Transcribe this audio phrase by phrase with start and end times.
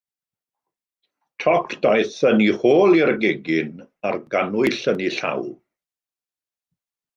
[1.43, 5.47] Toc, daeth yn ei hôl i'r gegin, a'r gannwyll yn ei llaw.